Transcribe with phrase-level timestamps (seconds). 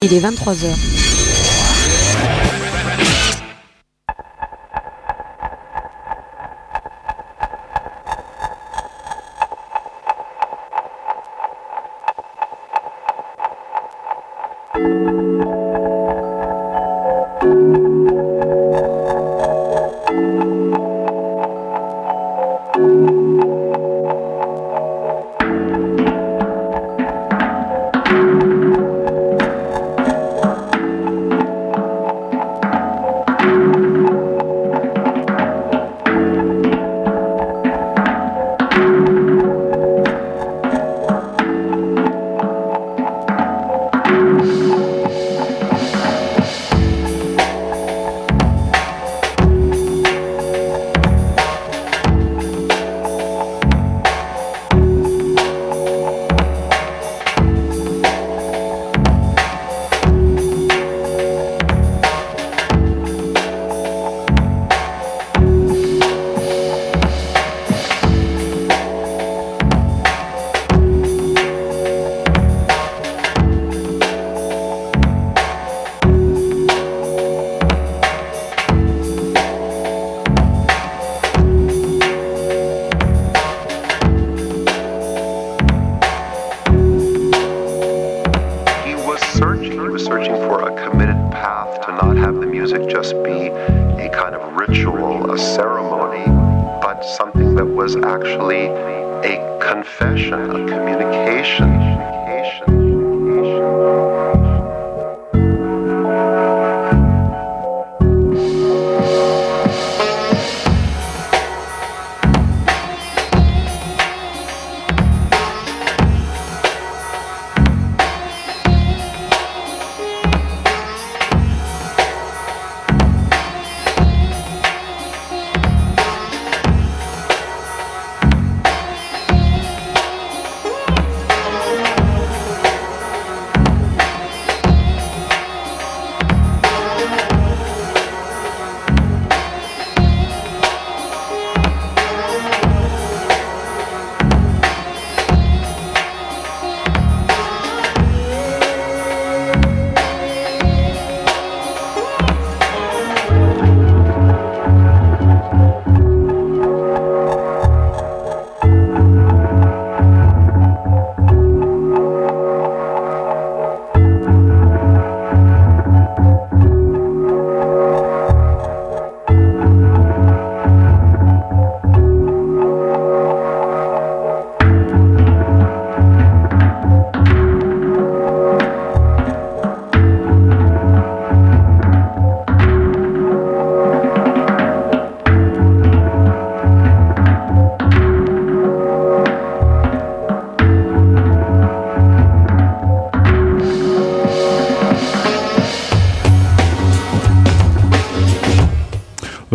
[0.00, 0.68] Il est 23h.
[0.70, 1.07] He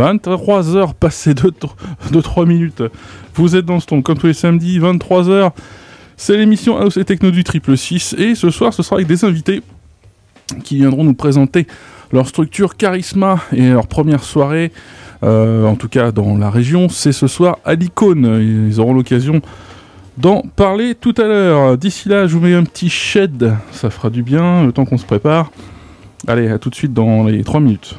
[0.04, 2.84] 23h passées de, 3 minutes.
[3.36, 5.52] Vous êtes dans ce ton, comme tous les samedis, 23h.
[6.18, 8.16] C'est l'émission House et Techno du Triple 6.
[8.18, 9.62] Et ce soir, ce sera avec des invités
[10.64, 11.68] qui viendront nous présenter
[12.12, 14.72] leur structure Charisma et leur première soirée,
[15.24, 18.68] euh, en tout cas dans la région, c'est ce soir à l'icône.
[18.70, 19.42] Ils auront l'occasion
[20.18, 21.78] d'en parler tout à l'heure.
[21.78, 24.98] D'ici là, je vous mets un petit shed, ça fera du bien, le temps qu'on
[24.98, 25.50] se prépare.
[26.28, 27.98] Allez, à tout de suite dans les 3 minutes.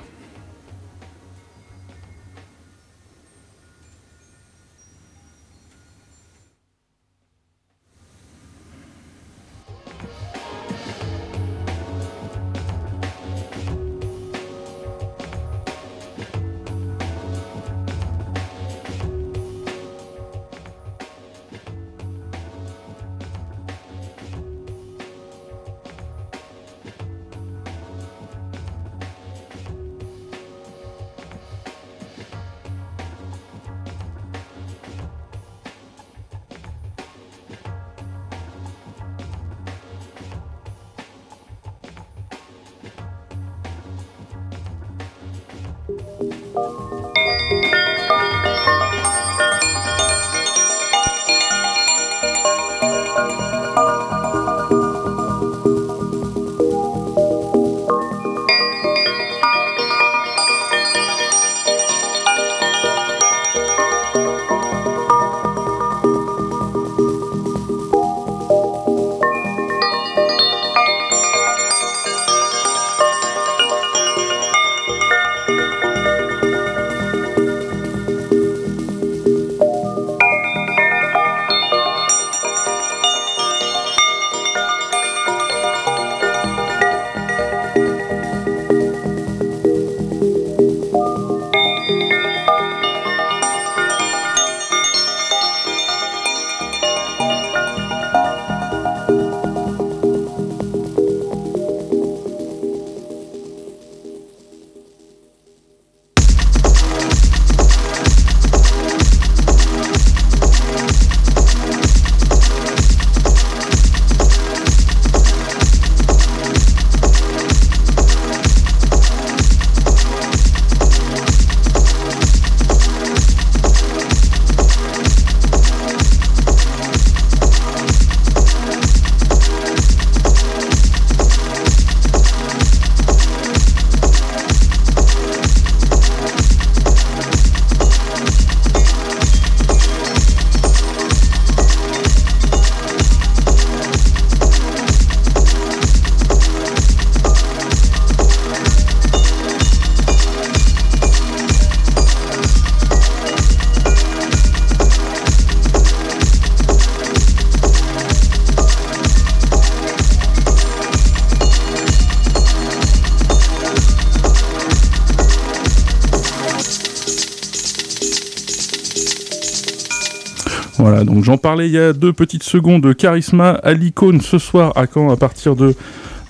[171.14, 172.92] Donc j'en parlais il y a deux petites secondes.
[172.96, 175.74] Charisma à l'icône ce soir à Caen à partir de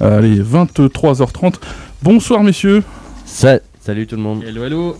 [0.03, 1.55] euh, allez, 23h30.
[2.03, 2.83] Bonsoir messieurs.
[3.25, 4.45] Ça- salut tout le monde.
[4.47, 4.97] Hello, hello.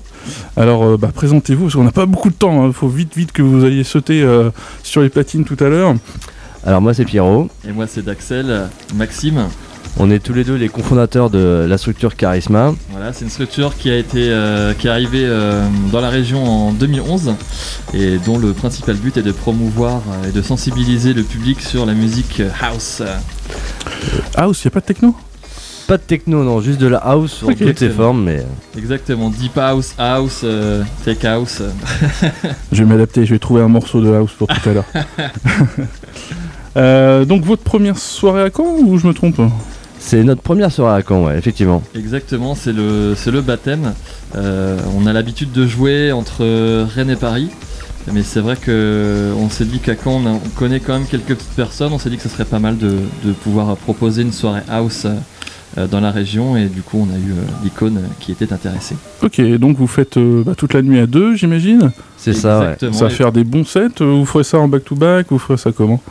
[0.57, 2.67] Alors euh, bah, présentez-vous parce qu'on n'a pas beaucoup de temps.
[2.67, 4.51] Il faut vite vite que vous alliez sauter euh,
[4.83, 5.95] sur les platines tout à l'heure.
[6.65, 7.49] Alors moi c'est Pierrot.
[7.69, 9.49] Et moi, c'est Daxel, Maxime.
[9.99, 12.75] On est tous les deux les cofondateurs de la structure Charisma.
[12.91, 16.45] Voilà, c'est une structure qui a été, euh, qui est arrivée euh, dans la région
[16.45, 17.35] en 2011
[17.95, 21.87] et dont le principal but est de promouvoir euh, et de sensibiliser le public sur
[21.87, 23.03] la musique house.
[24.37, 25.15] House, il n'y a pas de techno?
[25.87, 28.43] Pas de techno, non, juste de la house en toutes ses formes, mais
[28.77, 31.61] Exactement, deep house, house, euh, tech house.
[32.73, 34.85] Je vais m'adapter, je vais trouver un morceau de house pour tout à l'heure.
[36.77, 39.41] Euh, donc votre première soirée à Caen ou je me trompe?
[40.07, 41.83] C'est notre première soirée à Caen, ouais, effectivement.
[41.95, 43.95] Exactement, c'est le, c'est le baptême.
[44.37, 47.49] Euh, on a l'habitude de jouer entre euh, Rennes et Paris.
[48.13, 51.07] Mais c'est vrai que on s'est dit qu'à Caen, on, a- on connaît quand même
[51.07, 51.91] quelques petites personnes.
[51.95, 55.07] On s'est dit que ce serait pas mal de, de pouvoir proposer une soirée house
[55.79, 56.55] euh, dans la région.
[56.55, 58.95] Et du coup, on a eu euh, l'icône qui était intéressée.
[59.23, 61.93] Ok, donc vous faites euh, bah, toute la nuit à deux, j'imagine?
[62.19, 62.93] C'est ça, ouais.
[62.93, 63.89] Ça va faire des bons sets.
[64.01, 66.03] Vous ferez ça en back-to-back Vous ferez ça comment?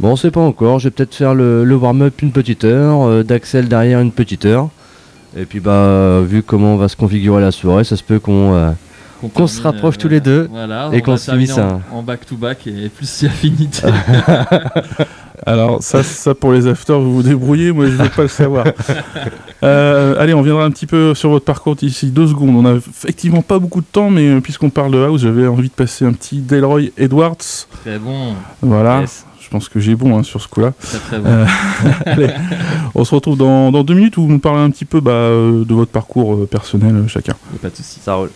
[0.00, 3.06] Bon, on sait pas encore, je vais peut-être faire le, le warm-up une petite heure,
[3.06, 4.70] euh, d'Axel derrière une petite heure.
[5.36, 8.18] Et puis bah, euh, vu comment on va se configurer la soirée, ça se peut
[8.18, 8.54] qu'on...
[8.54, 8.70] euh,
[9.34, 12.66] Qu'on se rapproche tous les deux voilà, et on qu'on se finisse en, en back-to-back
[12.66, 13.82] et plus si affinité.
[15.46, 18.64] Alors ça, ça pour les afters, vous vous débrouillez, moi je veux pas le savoir.
[19.62, 22.56] Euh, allez, on viendra un petit peu sur votre parcours d'ici deux secondes.
[22.56, 25.68] On a effectivement pas beaucoup de temps, mais euh, puisqu'on parle de house, j'avais envie
[25.68, 27.36] de passer un petit Delroy Edwards.
[27.82, 28.32] très bon,
[28.62, 29.26] Voilà, yes.
[29.50, 30.72] Je pense que j'ai bon hein, sur ce coup-là.
[30.80, 31.26] très très bon.
[31.26, 32.28] Euh,
[32.94, 35.10] on se retrouve dans, dans deux minutes où vous nous parlez un petit peu bah,
[35.10, 37.34] euh, de votre parcours euh, personnel euh, chacun.
[37.60, 37.98] Pas de souci.
[37.98, 38.30] Ça roule.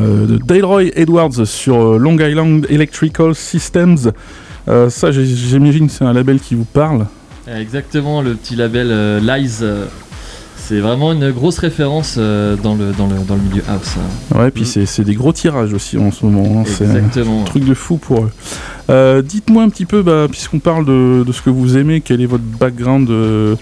[0.00, 4.12] Euh, de Daleroy Edwards sur euh, Long Island Electrical Systems.
[4.68, 7.06] Euh, ça, j'imagine que c'est un label qui vous parle.
[7.48, 9.58] Exactement, le petit label euh, Lies.
[9.62, 9.86] euh,
[10.56, 13.96] c'est vraiment une grosse référence euh, dans, le, dans, le, dans le milieu house.
[13.98, 14.38] hein.
[14.38, 14.66] Ouais, puis Mm.
[14.66, 16.60] c'est c'est des gros tirages aussi en ce moment.
[16.60, 17.42] hein, C'est un Exactement.
[17.44, 18.30] truc de fou pour eux.
[18.90, 22.20] Euh, Dites-moi un petit peu, bah, puisqu'on parle de, de ce que vous aimez, quel
[22.20, 23.56] est votre background euh,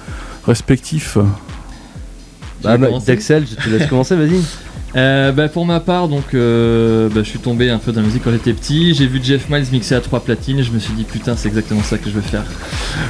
[0.46, 1.16] respectif?
[1.16, 3.06] Je Bah, bah, commencer?
[3.06, 4.40] Dexel, je te laisse commencer, vas-y.
[4.96, 8.06] Euh, bah, pour ma part, donc, euh, bah, je suis tombé un peu dans la
[8.06, 8.94] musique quand j'étais petit.
[8.94, 11.48] J'ai vu Jeff Miles mixer à trois platines et je me suis dit putain, c'est
[11.48, 12.44] exactement ça que je veux faire.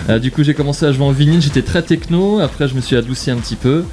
[0.08, 1.40] Euh, du coup, j'ai commencé à jouer en vinyle.
[1.40, 2.40] J'étais très techno.
[2.40, 3.84] Après, je me suis adouci un petit peu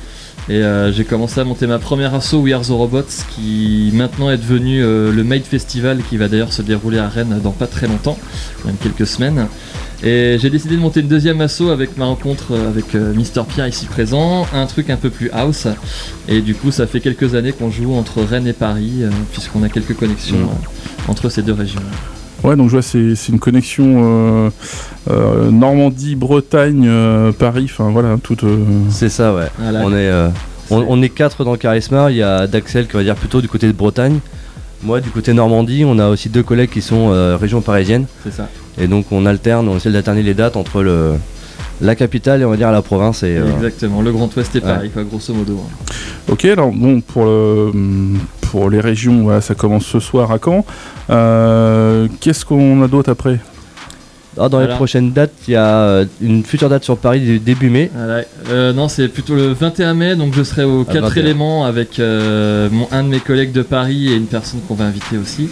[0.49, 3.03] et euh, j'ai commencé à monter ma première asso We Are the Robots,
[3.35, 7.51] qui maintenant est devenu le Made Festival, qui va d'ailleurs se dérouler à Rennes dans
[7.51, 8.17] pas très longtemps,
[8.65, 9.47] même quelques semaines.
[10.03, 13.67] Et j'ai décidé de monter une deuxième asso avec ma rencontre avec euh, Mister Pierre
[13.67, 15.67] ici présent, un truc un peu plus house.
[16.27, 19.63] Et du coup, ça fait quelques années qu'on joue entre Rennes et Paris, euh, puisqu'on
[19.63, 20.43] a quelques connexions Mm.
[20.43, 21.81] euh, entre ces deux régions.
[22.43, 24.49] Ouais, donc je vois, c'est c'est une connexion euh,
[25.09, 28.37] euh, Normandie, Bretagne, euh, Paris, enfin voilà, tout.
[28.43, 28.57] euh,
[28.89, 29.47] C'est ça, ouais.
[29.57, 29.81] Voilà.
[29.83, 30.27] On est, euh,
[30.69, 32.11] on, on est quatre dans le charisma.
[32.11, 34.19] Il y a Daxel qui va dire plutôt du côté de Bretagne.
[34.83, 38.05] Moi, du côté Normandie, on a aussi deux collègues qui sont euh, région parisienne.
[38.23, 38.47] C'est ça.
[38.77, 41.13] Et donc, on alterne, on essaie d'alterner les dates entre le,
[41.81, 43.23] la capitale et on va dire la province.
[43.23, 44.01] Et, euh, Exactement.
[44.01, 44.65] Le Grand Ouest et Ouais.
[44.65, 45.59] Paris, quoi, grosso modo.
[45.65, 45.93] hein.
[46.29, 47.71] Ok, alors bon, pour, le,
[48.41, 50.65] pour les régions, voilà, ça commence ce soir à Caen.
[51.09, 53.39] Euh, Qu'est-ce qu'on a d'autre après?
[54.39, 57.39] Ah, dans les prochaines dates, il y a euh, une future date sur Paris du
[57.39, 57.89] début mai.
[57.95, 58.23] Voilà.
[58.49, 61.21] Euh, non, c'est plutôt le 21 mai, donc je serai au Ah, 4 21.
[61.23, 64.85] éléments avec euh, mon, un de mes collègues de Paris et une personne qu'on va
[64.85, 65.49] inviter aussi.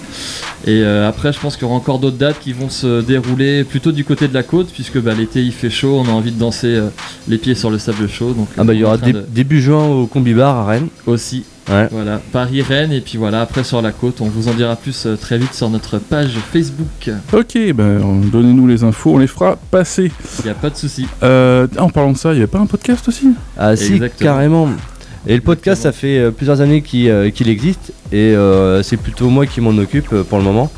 [0.66, 3.64] Et euh, après, je pense qu'il y aura encore d'autres dates qui vont se dérouler
[3.64, 6.32] plutôt du côté de la côte, puisque bah, l'été il fait chaud, on a envie
[6.32, 6.82] de danser
[7.28, 8.34] les pieds sur le sable chaud.
[8.34, 10.66] Donc, Ah bah il y aura train dé- de- début juin au Combi Bar à
[10.66, 10.88] Rennes.
[11.06, 11.44] aussi.
[11.70, 11.88] Ouais.
[11.92, 15.06] Voilà, Paris, Rennes, et puis voilà, après sur la côte, on vous en dira plus
[15.06, 17.10] euh, très vite sur notre page Facebook.
[17.32, 18.02] Ok, ben
[18.32, 20.12] donnez-nous les infos, on les fera passer.
[20.40, 21.08] Il n'y a pas de souci.
[21.24, 23.30] Euh, en parlant de ça, il n'y avait pas un podcast aussi?
[23.58, 24.68] Ah si, carrément.
[25.26, 29.46] Et le podcast, ça fait euh, plusieurs années qu'il existe et euh, c'est plutôt moi
[29.46, 30.70] qui m'en occupe pour le moment.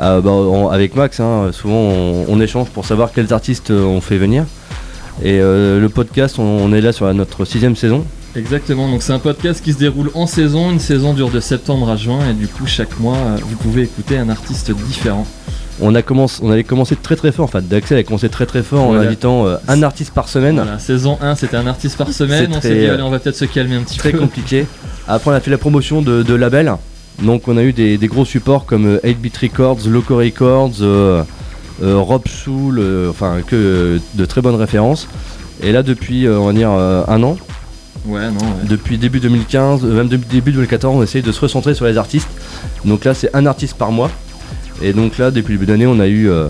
[0.00, 4.00] Euh, bah, on- avec Max, hein, souvent on, on échange pour savoir quels artistes on
[4.00, 4.44] fait venir.
[5.22, 8.06] Et euh, le podcast, on, on est là sur la- notre sixième saison.
[8.34, 10.70] Exactement, donc c'est un podcast qui se déroule en saison.
[10.70, 13.82] Une saison dure de septembre à juin, et du coup, chaque mois, euh, vous pouvez
[13.82, 15.26] écouter un artiste différent.
[15.80, 18.62] On, a commencé, on avait commencé très très fort, enfin Daxel a commencé très très
[18.62, 20.56] fort en invitant euh, un artiste par semaine.
[20.56, 22.50] Voilà, saison 1, c'était un artiste par semaine.
[22.50, 24.18] On s'est très, dit, euh, allez, on va peut-être se calmer un petit Très peu.
[24.18, 24.66] compliqué.
[25.08, 26.72] Après on a fait la promotion de, de labels.
[27.20, 31.22] Donc on a eu des, des gros supports comme euh, 8-Bit Records, Loco Records, euh,
[31.82, 35.08] euh, Rob Soul, enfin que de très bonnes références.
[35.62, 37.36] Et là depuis on va dire un an,
[38.06, 38.66] Ouais, non, ouais.
[38.68, 41.96] depuis début 2015, euh, même depuis début 2014, on essaye de se recentrer sur les
[41.98, 42.28] artistes.
[42.84, 44.10] Donc là c'est un artiste par mois.
[44.82, 46.48] Et donc là depuis le début d'année on a eu euh,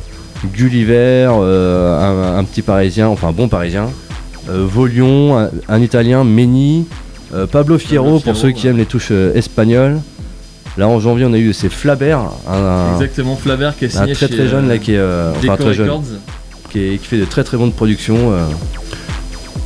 [0.55, 3.89] Gulliver, euh, un, un petit parisien, enfin un bon parisien,
[4.51, 6.87] euh, Volion, un, un italien, Meni,
[7.51, 10.01] Pablo Fierro Pablo pour ceux qui aiment les touches espagnoles.
[10.79, 14.15] Là en janvier on a eu c'est Flabert, un, Exactement, Flavert qui est un très
[14.15, 15.03] chez très jeune là qui est
[15.39, 16.05] enfin très jeune, Records.
[16.71, 18.33] qui, est- qui fait de très très bonnes productions.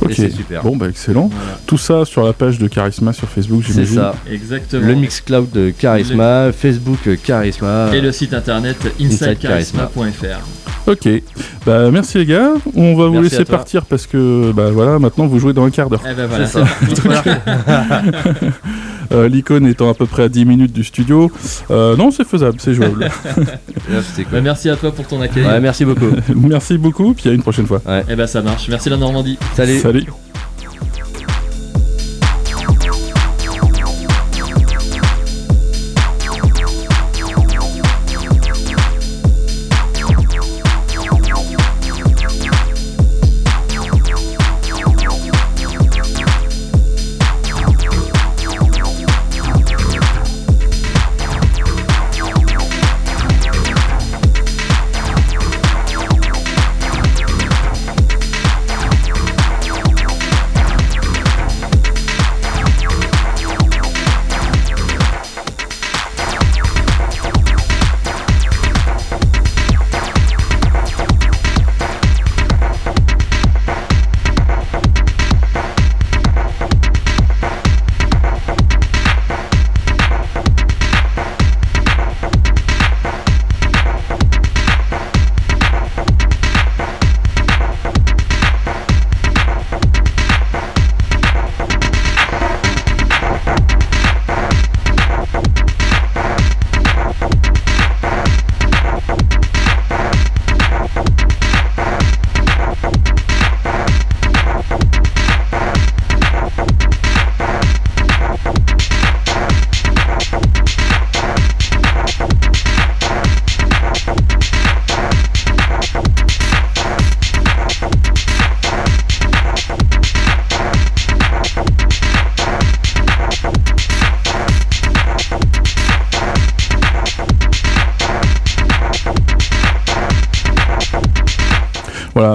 [0.01, 0.61] Ok, c'est super.
[0.63, 1.29] bon bah excellent.
[1.33, 3.95] Voilà, Tout ça sur la page de Charisma sur Facebook, c'est j'imagine.
[3.95, 4.15] ça.
[4.31, 4.85] exactement.
[4.87, 7.89] Le Mixcloud de Charisma, Facebook Charisma.
[7.93, 10.89] Et le site internet insidecharisma.fr.
[10.89, 11.09] Ok,
[11.65, 12.51] bah merci les gars.
[12.75, 15.89] On va vous laisser partir parce que bah voilà, maintenant vous jouez dans un quart
[15.89, 16.03] d'heure.
[16.09, 16.65] Eh ben voilà, C'est ça.
[19.11, 21.31] Euh, L'icône étant à peu près à 10 minutes du studio.
[21.71, 23.09] Euh, non, c'est faisable, c'est jouable.
[24.31, 25.45] Bah, merci à toi pour ton accueil.
[25.45, 26.09] Ouais, merci beaucoup.
[26.35, 27.81] merci beaucoup, puis à une prochaine fois.
[28.09, 28.67] Eh ben ça marche.
[28.67, 29.37] Merci la Normandie.
[29.55, 29.79] Salut.
[29.79, 30.05] Salut.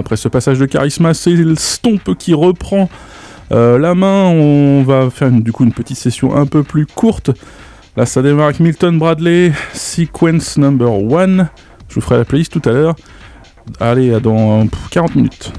[0.03, 2.91] Après ce passage de charisme, c'est le Stomp qui reprend
[3.53, 4.25] euh, la main.
[4.27, 7.31] On va faire du coup une petite session un peu plus courte.
[7.97, 11.49] Là, ça démarre avec Milton Bradley, Sequence Number 1.
[11.89, 12.97] Je vous ferai la playlist tout à l'heure.
[13.79, 15.53] Allez, à dans pff, 40 minutes.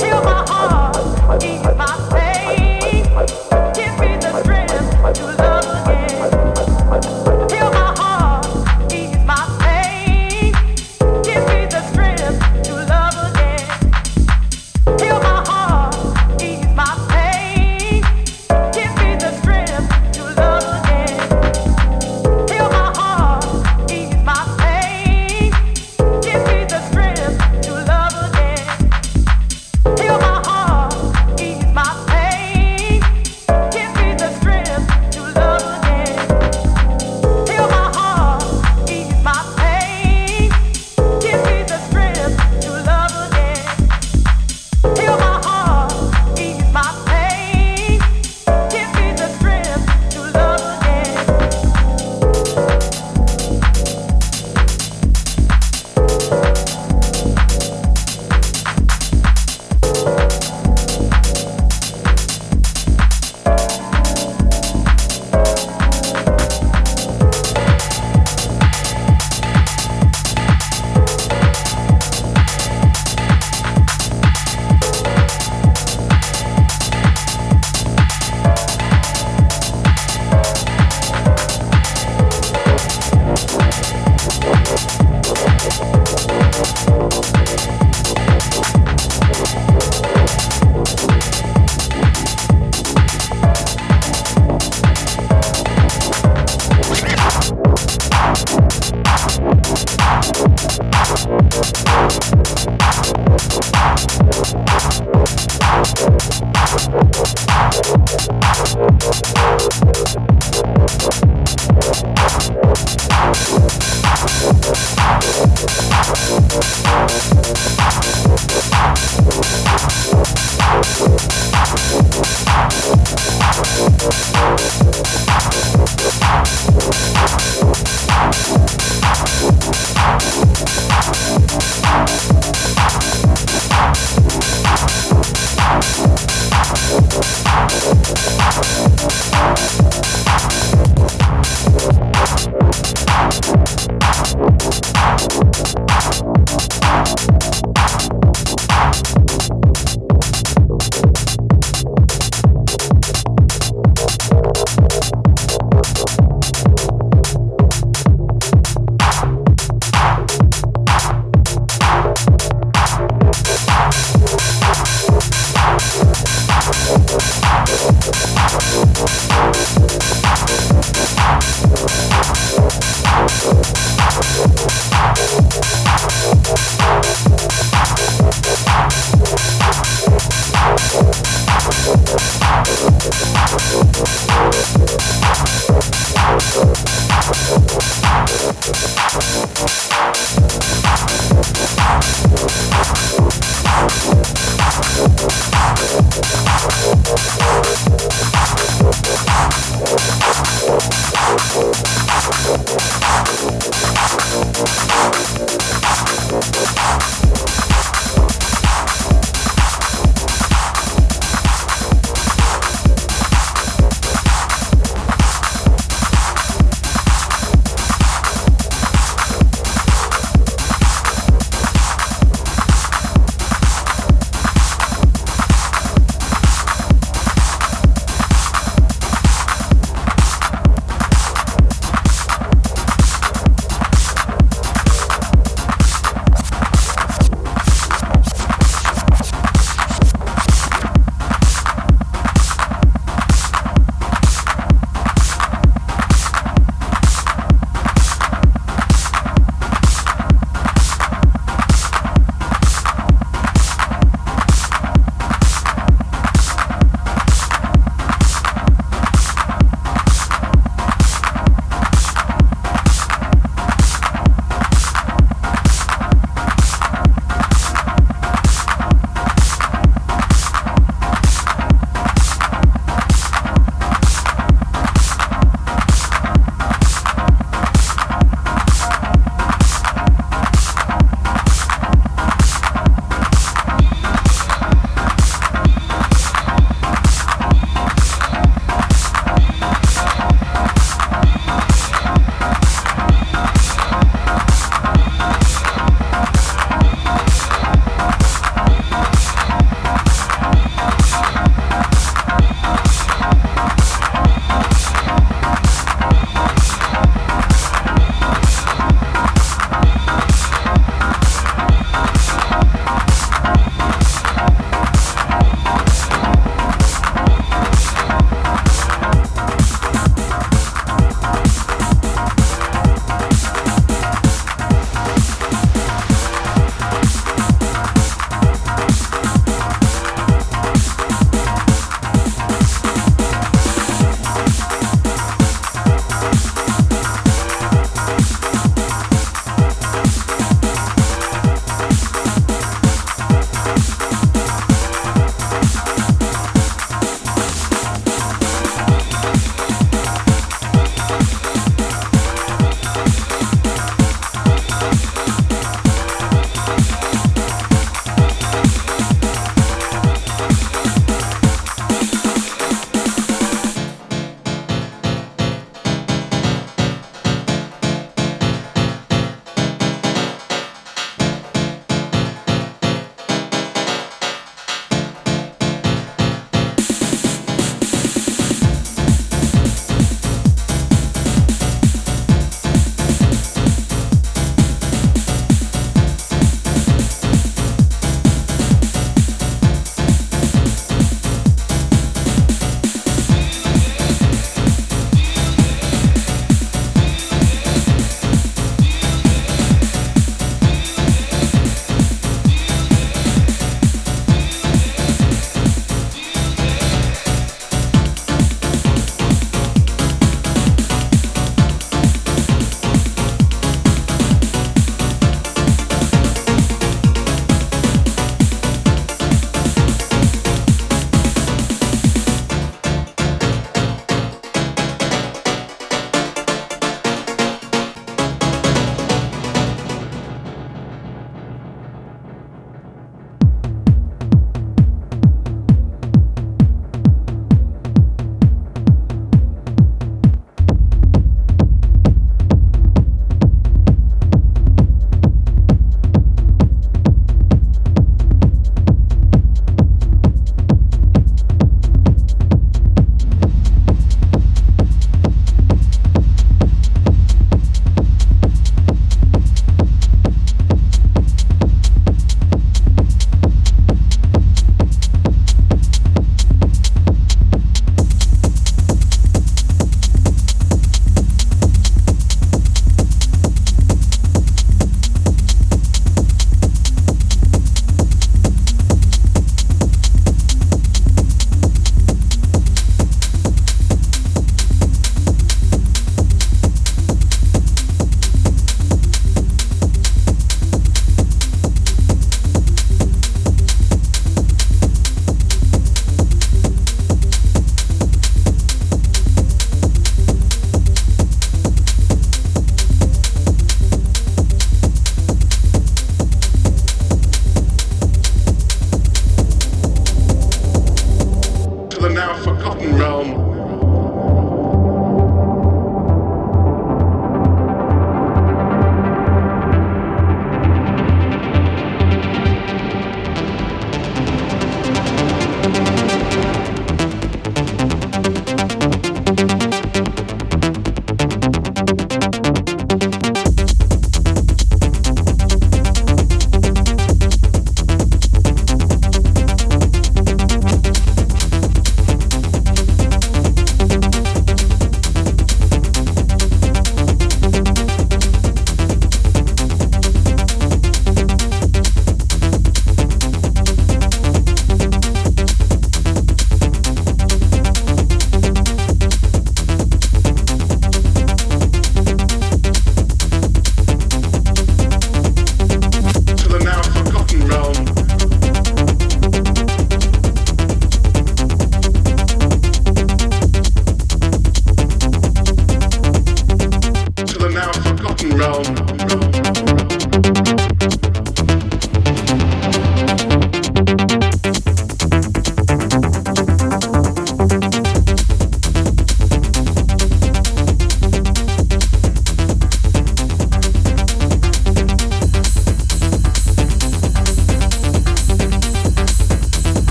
[0.00, 1.71] Heal my heart.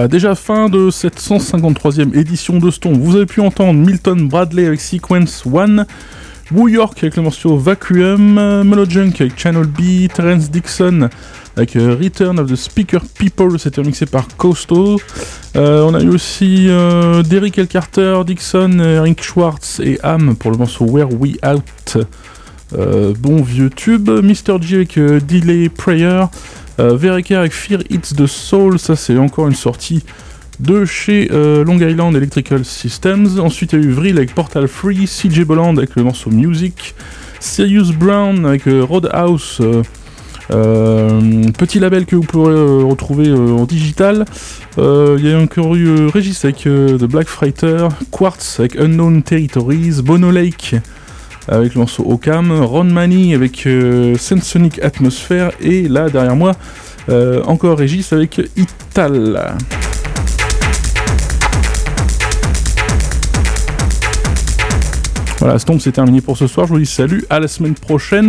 [0.00, 2.98] Voilà, déjà fin de cette 153e édition de Stone.
[2.98, 5.84] Vous avez pu entendre Milton Bradley avec Sequence 1,
[6.52, 11.10] New York avec le morceau Vacuum, euh, Monojunk avec Channel B, Terence Dixon
[11.54, 14.98] avec euh, Return of the Speaker People, c'était mixé par Costo.
[15.56, 17.66] Euh, on a eu aussi euh, Derrick L.
[17.66, 21.98] Carter, Dixon, euh, Rick Schwartz et Am pour le morceau Where We Out.
[22.78, 24.08] Euh, bon vieux tube.
[24.08, 24.60] Mr.
[24.60, 26.24] G avec euh, Delay Prayer.
[26.80, 30.02] Euh, avec Fear Hits the Soul, ça c'est encore une sortie
[30.60, 33.38] de chez euh, Long Island Electrical Systems.
[33.38, 36.94] Ensuite, il y a eu Vril avec Portal Free, CJ Bolland avec le morceau Music,
[37.38, 39.82] Sirius Brown avec euh, Roadhouse, euh,
[40.50, 44.24] euh, petit label que vous pourrez retrouver en digital.
[44.78, 50.30] Il y a encore eu Regis avec The Black Fighter, Quartz avec Unknown Territories, Bono
[50.30, 50.76] Lake
[51.50, 56.52] avec le morceau Ocam, Ron Manny avec euh, Sensonic Atmosphere et là derrière moi
[57.08, 59.56] euh, encore Regis avec Ital.
[65.40, 66.66] Voilà, Stomp c'est terminé pour ce soir.
[66.66, 68.28] Je vous dis salut, à la semaine prochaine.